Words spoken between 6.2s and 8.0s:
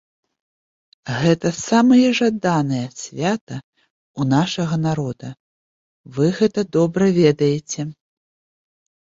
гэта добра ведаеце.